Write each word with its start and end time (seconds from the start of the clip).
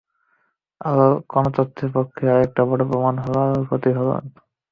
আলোর 0.81 1.13
কণাতত্ত্বের 1.29 1.89
পক্ষে 1.95 2.23
আরেকটা 2.33 2.61
বড় 2.69 2.81
প্রমাণ 2.89 3.15
হলো 3.23 3.37
আলো 3.45 3.59
প্রতিফলন। 3.69 4.23